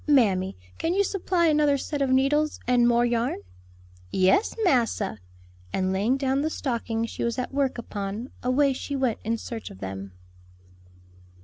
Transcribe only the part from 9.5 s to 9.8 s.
of